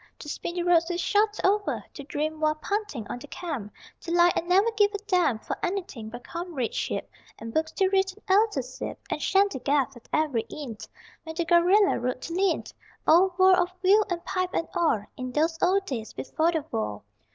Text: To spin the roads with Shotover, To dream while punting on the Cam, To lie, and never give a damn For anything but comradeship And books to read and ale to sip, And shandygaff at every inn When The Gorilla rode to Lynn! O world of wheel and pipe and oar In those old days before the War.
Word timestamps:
To 0.17 0.27
spin 0.27 0.55
the 0.55 0.63
roads 0.63 0.89
with 0.89 0.99
Shotover, 0.99 1.83
To 1.93 2.03
dream 2.05 2.39
while 2.39 2.55
punting 2.55 3.05
on 3.07 3.19
the 3.19 3.27
Cam, 3.27 3.69
To 3.99 4.11
lie, 4.11 4.31
and 4.35 4.49
never 4.49 4.71
give 4.71 4.89
a 4.95 4.97
damn 5.05 5.37
For 5.37 5.55
anything 5.61 6.09
but 6.09 6.23
comradeship 6.23 7.07
And 7.37 7.53
books 7.53 7.71
to 7.73 7.87
read 7.87 8.11
and 8.17 8.23
ale 8.27 8.47
to 8.53 8.63
sip, 8.63 8.97
And 9.11 9.21
shandygaff 9.21 9.95
at 9.95 10.09
every 10.11 10.47
inn 10.49 10.75
When 11.23 11.35
The 11.35 11.45
Gorilla 11.45 11.99
rode 11.99 12.21
to 12.23 12.33
Lynn! 12.33 12.63
O 13.05 13.31
world 13.37 13.59
of 13.59 13.69
wheel 13.83 14.03
and 14.09 14.25
pipe 14.25 14.49
and 14.55 14.67
oar 14.75 15.07
In 15.17 15.31
those 15.33 15.59
old 15.61 15.85
days 15.85 16.13
before 16.13 16.51
the 16.51 16.65
War. 16.71 17.03